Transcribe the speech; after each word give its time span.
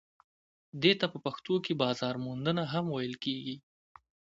دې 0.81 0.93
ته 0.99 1.05
په 1.13 1.17
پښتو 1.25 1.53
کې 1.65 1.79
بازار 1.83 2.15
موندنه 2.25 2.63
هم 2.73 2.85
ویل 2.95 3.15
کیږي. 3.23 3.55